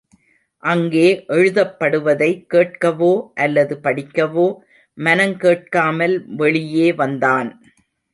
அங்கே 0.63 1.07
எழுதப்படுவதை 1.27 2.29
கேட்கவோ 2.53 3.11
அல்லது 3.35 3.75
படிக்கவோ 3.83 4.47
மனங்கேட்காமல் 4.97 6.15
வெளியே 6.35 6.93
வந்தான். 6.93 7.51